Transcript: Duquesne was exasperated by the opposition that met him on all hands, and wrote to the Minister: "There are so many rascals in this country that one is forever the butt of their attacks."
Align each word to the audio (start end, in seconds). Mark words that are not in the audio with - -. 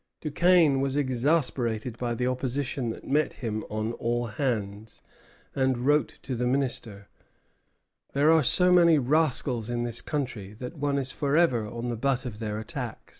Duquesne 0.19 0.81
was 0.81 0.97
exasperated 0.97 1.95
by 1.95 2.15
the 2.15 2.25
opposition 2.25 2.89
that 2.89 3.05
met 3.07 3.33
him 3.33 3.63
on 3.69 3.93
all 3.93 4.25
hands, 4.25 5.03
and 5.53 5.77
wrote 5.77 6.17
to 6.23 6.33
the 6.35 6.47
Minister: 6.47 7.07
"There 8.13 8.31
are 8.31 8.41
so 8.43 8.71
many 8.71 8.97
rascals 8.97 9.69
in 9.69 9.83
this 9.83 10.01
country 10.01 10.53
that 10.53 10.75
one 10.79 10.97
is 10.97 11.11
forever 11.11 11.69
the 11.83 11.95
butt 11.97 12.25
of 12.25 12.39
their 12.39 12.57
attacks." 12.57 13.09